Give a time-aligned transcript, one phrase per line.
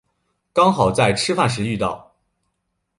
[0.51, 2.15] 刚好在吃饭时遇到